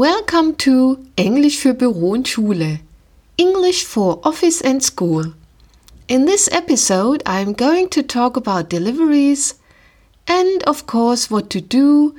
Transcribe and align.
Welcome 0.00 0.56
to 0.64 0.96
Englisch 1.16 1.58
für 1.58 1.74
Büro 1.74 2.12
und 2.12 2.26
Schule. 2.26 2.80
English 3.36 3.84
for 3.84 4.24
Office 4.24 4.62
and 4.62 4.82
School. 4.82 5.34
In 6.06 6.24
this 6.24 6.48
episode, 6.48 7.22
I'm 7.26 7.54
going 7.54 7.90
to 7.90 8.00
talk 8.00 8.38
about 8.38 8.70
deliveries 8.70 9.56
and, 10.26 10.66
of 10.66 10.86
course, 10.86 11.30
what 11.30 11.50
to 11.50 11.60
do 11.60 12.14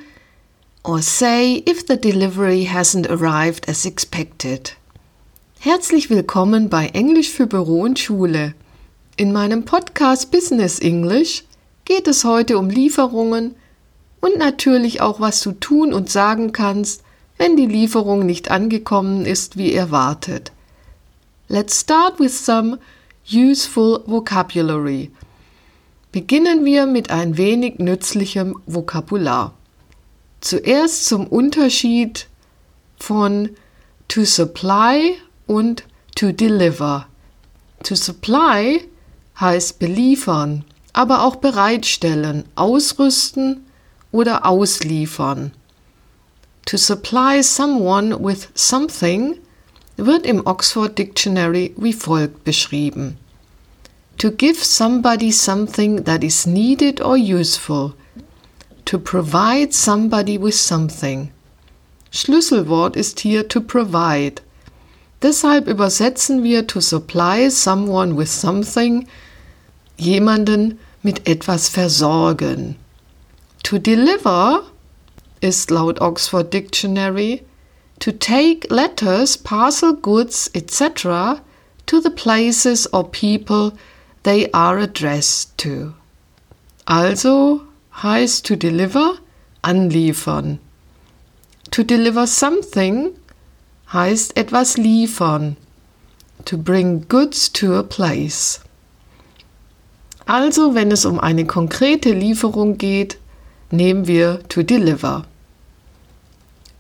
or 0.84 1.02
say 1.02 1.64
if 1.66 1.84
the 1.88 1.98
delivery 1.98 2.68
hasn't 2.72 3.10
arrived 3.10 3.68
as 3.68 3.84
expected. 3.84 4.74
Herzlich 5.60 6.12
willkommen 6.12 6.70
bei 6.70 6.90
Englisch 6.90 7.32
für 7.32 7.48
Büro 7.48 7.82
und 7.82 7.98
Schule. 7.98 8.54
In 9.18 9.34
meinem 9.34 9.66
Podcast 9.66 10.30
Business 10.30 10.78
English 10.78 11.46
geht 11.86 12.08
es 12.08 12.26
heute 12.26 12.60
um 12.60 12.70
Lieferungen 12.70 13.56
und 14.20 14.38
natürlich 14.38 15.02
auch, 15.02 15.20
was 15.20 15.42
du 15.42 15.54
tun 15.54 15.94
und 15.94 16.12
sagen 16.12 16.52
kannst, 16.52 17.02
wenn 17.42 17.58
die 17.58 17.66
Lieferung 17.66 18.24
nicht 18.24 18.52
angekommen 18.52 19.26
ist 19.26 19.58
wie 19.58 19.74
erwartet. 19.74 20.52
Let's 21.48 21.80
start 21.80 22.20
with 22.20 22.46
some 22.46 22.78
useful 23.34 24.04
vocabulary. 24.06 25.10
Beginnen 26.12 26.66
wir 26.66 26.86
mit 26.86 27.10
ein 27.10 27.38
wenig 27.38 27.80
nützlichem 27.80 28.62
Vokabular. 28.68 29.56
Zuerst 30.40 31.08
zum 31.08 31.26
Unterschied 31.26 32.28
von 33.00 33.50
to 34.08 34.24
supply 34.24 35.16
und 35.48 35.86
to 36.16 36.32
deliver. 36.34 37.08
To 37.82 37.96
supply 37.96 38.88
heißt 39.40 39.80
beliefern, 39.80 40.64
aber 40.94 41.24
auch 41.24 41.38
bereitstellen, 41.38 42.44
ausrüsten 42.54 43.66
oder 44.12 44.46
ausliefern. 44.46 45.54
To 46.66 46.78
supply 46.78 47.42
someone 47.42 48.24
with 48.24 48.50
something 48.56 49.38
wird 49.98 50.26
im 50.26 50.46
Oxford 50.46 50.98
Dictionary 50.98 51.74
wie 51.78 51.94
folgt 51.94 52.44
beschrieben. 52.44 53.18
To 54.20 54.32
give 54.32 54.64
somebody 54.64 55.32
something 55.32 56.04
that 56.04 56.24
is 56.24 56.46
needed 56.46 57.02
or 57.02 57.18
useful. 57.18 57.94
To 58.86 59.00
provide 59.00 59.74
somebody 59.74 60.38
with 60.38 60.56
something. 60.56 61.32
Schlüsselwort 62.12 62.96
ist 62.96 63.20
hier 63.22 63.48
to 63.48 63.62
provide. 63.62 64.42
Deshalb 65.22 65.68
übersetzen 65.68 66.44
wir 66.44 66.68
to 66.68 66.82
supply 66.82 67.50
someone 67.50 68.18
with 68.18 68.30
something 68.30 69.08
jemanden 69.98 70.80
mit 71.04 71.28
etwas 71.28 71.70
versorgen. 71.70 72.76
To 73.64 73.78
deliver 73.78 74.64
ist 75.42 75.72
laut 75.72 76.00
Oxford 76.00 76.54
Dictionary 76.54 77.44
to 78.00 78.12
take 78.12 78.72
letters, 78.72 79.38
parcel 79.38 79.94
goods, 79.94 80.50
etc. 80.54 81.42
to 81.86 82.00
the 82.00 82.10
places 82.10 82.88
or 82.94 83.04
people 83.04 83.74
they 84.24 84.50
are 84.54 84.78
addressed 84.80 85.58
to. 85.58 85.94
Also 86.88 87.62
heißt 88.02 88.46
to 88.46 88.56
deliver 88.56 89.18
anliefern. 89.62 90.60
To 91.72 91.84
deliver 91.84 92.28
something 92.28 93.12
heißt 93.94 94.38
etwas 94.38 94.78
liefern. 94.78 95.58
To 96.46 96.58
bring 96.58 97.08
goods 97.08 97.52
to 97.54 97.76
a 97.76 97.84
place. 97.84 98.62
Also, 100.26 100.76
wenn 100.76 100.92
es 100.92 101.06
um 101.06 101.20
eine 101.20 101.46
konkrete 101.46 102.14
Lieferung 102.14 102.78
geht, 102.78 103.18
nehmen 103.70 104.08
wir 104.08 104.42
to 104.50 104.64
deliver. 104.64 105.26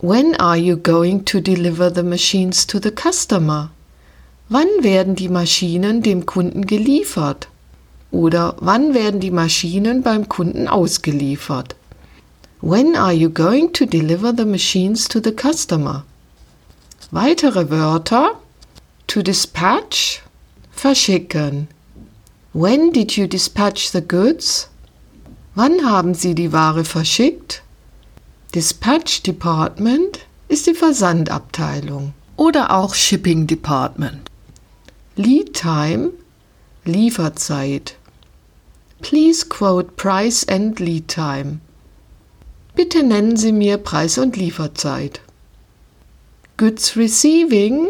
When 0.04 0.34
are 0.38 0.58
you 0.58 0.78
going 0.78 1.26
to 1.26 1.40
deliver 1.40 1.92
the 1.92 2.02
machines 2.02 2.66
to 2.66 2.80
the 2.80 2.90
customer? 2.90 3.70
Wann 4.50 4.82
werden 4.82 5.14
die 5.16 5.30
Maschinen 5.30 6.02
dem 6.02 6.26
Kunden 6.26 6.66
geliefert? 6.66 7.48
Oder 8.10 8.56
wann 8.60 8.95
werden 8.95 9.20
die 9.20 9.30
Maschinen 9.30 10.02
beim 10.02 10.28
Kunden 10.28 10.67
ausgeliefert? 10.67 11.76
When 12.61 12.95
are 12.95 13.14
you 13.14 13.30
going 13.30 13.73
to 13.73 13.86
deliver 13.86 14.34
the 14.36 14.45
machines 14.45 15.08
to 15.08 15.20
the 15.23 15.32
customer? 15.32 16.04
Weitere 17.11 17.70
Wörter 17.70 18.40
to 19.06 19.22
dispatch 19.22 20.23
verschicken. 20.72 21.67
When 22.54 22.92
did 22.92 23.16
you 23.17 23.28
dispatch 23.28 23.92
the 23.92 24.02
goods? 24.02 24.67
Wann 25.54 25.86
haben 25.86 26.16
Sie 26.16 26.34
die 26.34 26.52
Ware 26.52 26.86
verschickt? 26.86 27.61
Dispatch 28.54 29.23
Department 29.23 30.28
ist 30.50 30.67
die 30.67 30.73
Versandabteilung 30.73 32.14
oder 32.36 32.72
auch 32.72 32.94
Shipping 32.94 33.48
Department. 33.48 34.30
Lead 35.16 35.54
Time 35.54 36.12
Lieferzeit. 36.84 37.95
Please 39.02 39.45
quote 39.48 39.95
price 39.95 40.45
and 40.50 40.78
lead 40.82 41.08
time. 41.08 41.61
Bitte 42.76 43.04
nennen 43.04 43.38
Sie 43.38 43.54
mir 43.54 43.78
Preis 43.78 44.17
und 44.17 44.36
Lieferzeit. 44.36 45.22
Goods 46.58 46.98
Receiving 46.98 47.88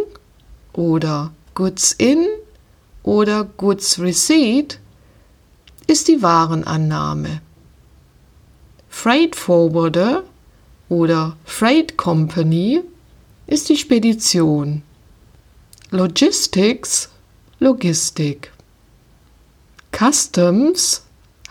oder 0.74 1.34
Goods 1.56 1.92
in 1.94 2.28
oder 3.02 3.46
Goods 3.46 3.98
Receipt 3.98 4.80
ist 5.88 6.08
die 6.08 6.22
Warenannahme. 6.22 7.42
Freight 8.90 9.36
Forwarder 9.36 10.24
oder 10.92 11.38
Freight 11.46 11.96
Company 11.96 12.82
ist 13.48 13.70
die 13.70 13.78
Spedition. 13.78 14.84
Logistics 15.90 17.10
Logistik. 17.60 18.52
Customs 19.98 21.04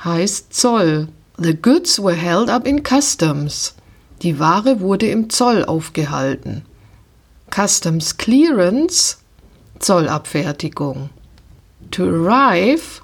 heißt 0.05 0.53
Zoll. 0.53 1.09
The 1.39 1.55
goods 1.55 1.99
were 1.99 2.15
held 2.15 2.51
up 2.51 2.67
in 2.67 2.83
customs. 2.83 3.75
Die 4.21 4.39
Ware 4.39 4.81
wurde 4.81 5.09
im 5.09 5.31
Zoll 5.31 5.65
aufgehalten. 5.65 6.67
Customs 7.51 8.19
Clearance 8.19 9.17
Zollabfertigung. 9.79 11.09
To 11.93 12.05
arrive 12.05 13.01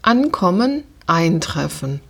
ankommen, 0.00 0.84
eintreffen. 1.06 2.00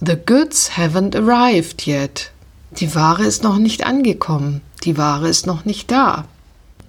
The 0.00 0.16
goods 0.16 0.76
haven't 0.76 1.16
arrived 1.16 1.86
yet. 1.86 2.30
Die 2.76 2.92
Ware 2.96 3.24
ist 3.24 3.44
noch 3.44 3.58
nicht 3.58 3.86
angekommen. 3.86 4.60
Die 4.82 4.98
Ware 4.98 5.28
ist 5.28 5.46
noch 5.46 5.64
nicht 5.64 5.92
da. 5.92 6.24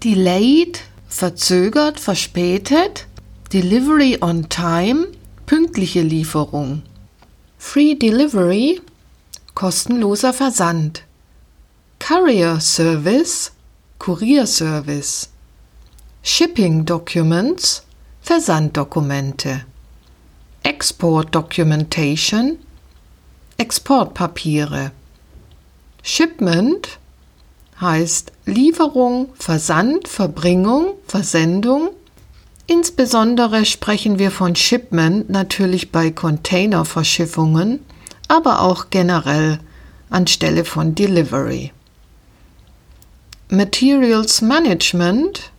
Delayed, 0.03 0.81
verzögert, 1.07 1.99
verspätet. 1.99 3.05
Delivery 3.53 4.17
on 4.21 4.49
time, 4.49 5.07
pünktliche 5.45 6.01
Lieferung. 6.01 6.81
Free 7.59 7.93
Delivery, 7.93 8.81
kostenloser 9.53 10.33
Versand. 10.33 11.03
Courier 11.99 12.59
Service, 12.59 13.51
Kurierservice. 13.99 15.29
Shipping 16.23 16.85
Documents, 16.85 17.83
Versanddokumente. 18.21 19.65
Export 20.63 21.35
Documentation, 21.35 22.57
Exportpapiere. 23.57 24.91
Shipment 26.07 26.99
heißt 27.81 28.31
Lieferung, 28.45 29.29
Versand, 29.39 30.07
Verbringung, 30.07 30.93
Versendung. 31.07 31.89
Insbesondere 32.67 33.65
sprechen 33.65 34.19
wir 34.19 34.29
von 34.29 34.55
Shipment 34.55 35.31
natürlich 35.31 35.91
bei 35.91 36.11
Containerverschiffungen, 36.11 37.79
aber 38.27 38.61
auch 38.61 38.91
generell 38.91 39.57
anstelle 40.11 40.63
von 40.63 40.93
Delivery. 40.93 41.71
Materials 43.49 44.43
Management 44.43 45.49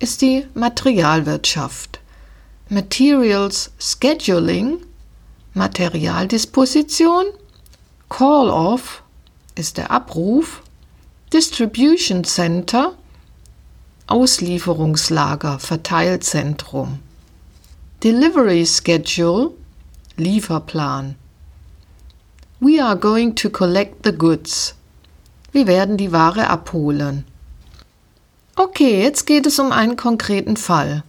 ist 0.00 0.20
die 0.20 0.48
Materialwirtschaft. 0.54 2.00
Materials 2.70 3.70
Scheduling, 3.78 4.78
Materialdisposition, 5.54 7.26
Call-off 8.08 8.99
ist 9.60 9.76
der 9.76 9.90
Abruf, 9.90 10.62
Distribution 11.34 12.24
Center, 12.24 12.94
Auslieferungslager, 14.06 15.58
Verteilzentrum, 15.58 16.98
Delivery 18.02 18.64
Schedule, 18.64 19.50
Lieferplan. 20.16 21.14
We 22.58 22.82
are 22.82 22.96
going 22.96 23.36
to 23.36 23.50
collect 23.50 24.04
the 24.04 24.12
goods. 24.12 24.74
Wir 25.52 25.66
werden 25.66 25.98
die 25.98 26.10
Ware 26.10 26.48
abholen. 26.48 27.24
Okay, 28.56 29.02
jetzt 29.02 29.26
geht 29.26 29.46
es 29.46 29.58
um 29.58 29.72
einen 29.72 29.96
konkreten 29.96 30.56
Fall. 30.56 31.04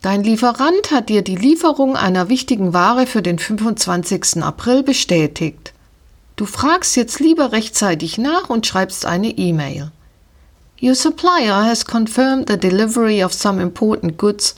Dein 0.00 0.24
Lieferant 0.24 0.90
hat 0.90 1.10
dir 1.10 1.20
die 1.20 1.36
Lieferung 1.36 1.96
einer 1.96 2.30
wichtigen 2.30 2.72
Ware 2.72 3.06
für 3.06 3.20
den 3.20 3.38
25. 3.38 4.42
April 4.42 4.82
bestätigt. 4.82 5.74
Du 6.40 6.46
fragst 6.46 6.96
jetzt 6.96 7.20
lieber 7.20 7.52
rechtzeitig 7.52 8.16
nach 8.16 8.48
und 8.48 8.66
schreibst 8.66 9.04
eine 9.04 9.28
E-Mail. 9.28 9.90
Your 10.80 10.94
supplier 10.94 11.66
has 11.66 11.84
confirmed 11.84 12.48
the 12.48 12.56
delivery 12.56 13.22
of 13.22 13.34
some 13.34 13.60
important 13.60 14.16
goods 14.16 14.54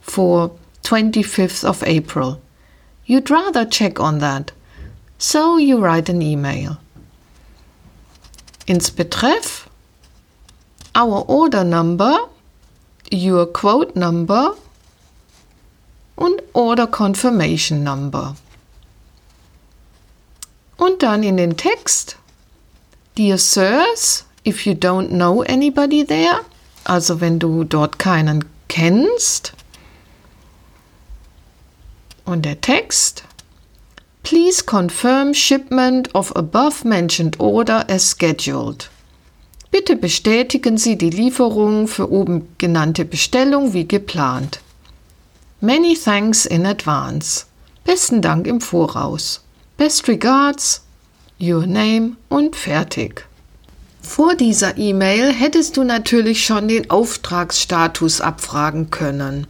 for 0.00 0.52
25th 0.84 1.64
of 1.64 1.82
April. 1.82 2.40
You'd 3.04 3.32
rather 3.32 3.68
check 3.68 3.98
on 3.98 4.20
that. 4.20 4.52
So 5.18 5.58
you 5.58 5.78
write 5.78 6.08
an 6.08 6.22
email. 6.22 6.76
Ins 8.66 8.92
Betreff 8.92 9.68
our 10.94 11.24
order 11.26 11.64
number, 11.64 12.16
your 13.10 13.46
quote 13.46 13.96
number 13.96 14.56
und 16.14 16.42
Order 16.52 16.86
Confirmation 16.86 17.82
Number. 17.82 18.36
Und 20.84 21.02
dann 21.02 21.22
in 21.22 21.38
den 21.38 21.56
Text, 21.56 22.18
Dear 23.16 23.38
Sirs, 23.38 24.26
if 24.46 24.66
you 24.66 24.74
don't 24.74 25.08
know 25.08 25.40
anybody 25.40 26.04
there, 26.04 26.40
also 26.84 27.22
wenn 27.22 27.38
du 27.38 27.64
dort 27.64 27.98
keinen 27.98 28.44
kennst. 28.68 29.54
Und 32.26 32.44
der 32.44 32.60
Text, 32.60 33.24
Please 34.24 34.62
confirm 34.62 35.32
shipment 35.32 36.14
of 36.14 36.36
above 36.36 36.86
mentioned 36.86 37.40
order 37.40 37.86
as 37.88 38.10
scheduled. 38.10 38.90
Bitte 39.70 39.96
bestätigen 39.96 40.76
Sie 40.76 40.98
die 40.98 41.08
Lieferung 41.08 41.88
für 41.88 42.12
oben 42.12 42.54
genannte 42.58 43.06
Bestellung 43.06 43.72
wie 43.72 43.88
geplant. 43.88 44.60
Many 45.62 45.96
thanks 45.96 46.44
in 46.44 46.66
advance. 46.66 47.46
Besten 47.84 48.20
Dank 48.20 48.46
im 48.46 48.60
Voraus. 48.60 49.40
Best 49.76 50.08
regards, 50.08 50.80
your 51.38 51.66
name 51.66 52.16
und 52.28 52.56
fertig. 52.56 53.26
Vor 54.00 54.34
dieser 54.34 54.76
E-Mail 54.76 55.32
hättest 55.32 55.76
du 55.76 55.84
natürlich 55.84 56.44
schon 56.44 56.68
den 56.68 56.90
Auftragsstatus 56.90 58.20
abfragen 58.20 58.90
können. 58.90 59.46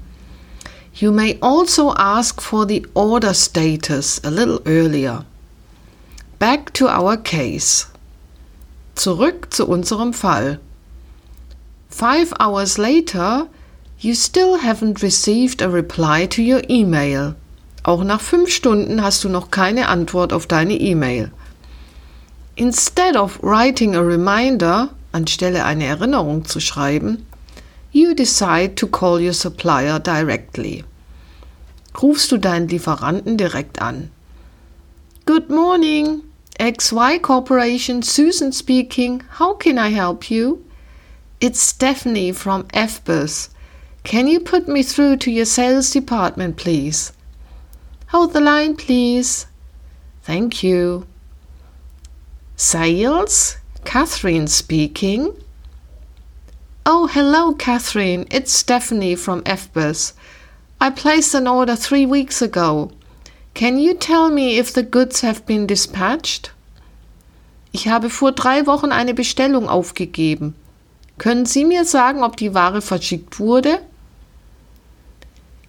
You 0.95 1.13
may 1.13 1.37
also 1.41 1.93
ask 1.95 2.41
for 2.41 2.67
the 2.67 2.87
order 2.95 3.35
status 3.35 4.21
a 4.25 4.31
little 4.31 4.61
earlier. 4.65 5.25
Back 6.39 6.73
to 6.75 6.87
our 6.87 7.17
case. 7.17 7.87
Zurück 8.95 9.53
zu 9.53 9.67
unserem 9.67 10.13
Fall. 10.13 10.61
Five 11.91 12.33
hours 12.39 12.79
later, 12.79 13.49
You 14.05 14.15
still 14.15 14.59
haven't 14.59 15.03
received 15.03 15.63
a 15.63 15.71
reply 15.71 16.27
to 16.27 16.43
your 16.43 16.61
email. 16.69 17.37
Auch 17.85 18.03
nach 18.03 18.23
fünf 18.23 18.51
Stunden 18.51 19.03
hast 19.03 19.23
du 19.25 19.29
noch 19.29 19.51
keine 19.51 19.89
Antwort 19.89 20.33
auf 20.33 20.47
deine 20.47 20.73
E-Mail. 20.73 21.31
Instead 22.57 23.15
of 23.15 23.39
writing 23.43 23.95
a 23.95 24.01
reminder, 24.01 24.89
anstelle 25.13 25.65
eine 25.67 25.85
Erinnerung 25.85 26.47
zu 26.47 26.61
schreiben, 26.61 27.27
you 27.93 28.15
decide 28.15 28.75
to 28.75 28.87
call 28.87 29.21
your 29.21 29.35
supplier 29.35 30.01
directly. 30.01 30.83
Rufst 32.01 32.33
du 32.33 32.39
deinen 32.39 32.69
Lieferanten 32.69 33.37
direkt 33.37 33.83
an. 33.83 34.11
Good 35.27 35.51
morning, 35.51 36.23
XY 36.59 37.21
Corporation, 37.21 38.03
Susan 38.03 38.51
speaking. 38.51 39.23
How 39.39 39.53
can 39.53 39.77
I 39.77 39.91
help 39.95 40.31
you? 40.31 40.65
It's 41.39 41.61
Stephanie 41.61 42.33
from 42.33 42.65
FBUS. 42.73 43.51
Can 44.05 44.27
you 44.27 44.41
put 44.41 44.69
me 44.69 44.83
through 44.83 45.19
to 45.19 45.31
your 45.31 45.47
sales 45.47 45.91
department, 45.91 46.57
please? 46.57 47.13
Hold 48.15 48.33
the 48.33 48.41
line, 48.41 48.77
please. 48.77 49.47
Thank 50.23 50.63
you. 50.63 51.05
Sales? 52.55 53.57
Catherine 53.85 54.47
speaking. 54.47 55.35
Oh, 56.87 57.09
hello, 57.09 57.55
Catherine. 57.55 58.25
It's 58.31 58.53
Stephanie 58.53 59.17
from 59.17 59.43
FBUS. 59.43 60.13
I 60.81 60.91
placed 60.91 61.35
an 61.35 61.49
order 61.49 61.75
three 61.75 62.07
weeks 62.07 62.41
ago. 62.41 62.93
Can 63.53 63.81
you 63.81 63.95
tell 63.95 64.31
me 64.31 64.59
if 64.59 64.73
the 64.73 64.85
goods 64.85 65.23
have 65.23 65.45
been 65.45 65.67
dispatched? 65.67 66.53
Ich 67.73 67.89
habe 67.89 68.11
vor 68.11 68.31
drei 68.31 68.65
Wochen 68.65 68.93
eine 68.93 69.15
Bestellung 69.15 69.69
aufgegeben. 69.69 70.55
Können 71.19 71.47
Sie 71.47 71.65
mir 71.65 71.85
sagen, 71.85 72.23
ob 72.23 72.37
die 72.37 72.55
Ware 72.55 72.81
verschickt 72.81 73.41
wurde? 73.41 73.81